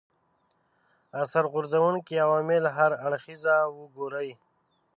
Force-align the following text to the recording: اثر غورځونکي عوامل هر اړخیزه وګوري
اثر 1.21 1.43
غورځونکي 1.53 2.13
عوامل 2.25 2.63
هر 2.77 2.91
اړخیزه 3.05 3.55
وګوري 3.77 4.31